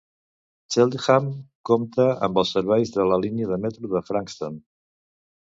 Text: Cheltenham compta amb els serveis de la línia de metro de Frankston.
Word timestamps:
Cheltenham 0.75 1.27
compta 1.71 2.07
amb 2.29 2.41
els 2.43 2.55
serveis 2.57 2.95
de 2.97 3.07
la 3.11 3.21
línia 3.27 3.51
de 3.53 3.61
metro 3.67 3.93
de 3.95 4.03
Frankston. 4.09 4.59